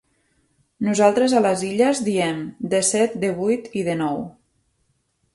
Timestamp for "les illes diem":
1.45-2.39